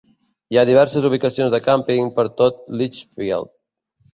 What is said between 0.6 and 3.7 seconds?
ha diverses ubicacions de càmping per tot Litchfield.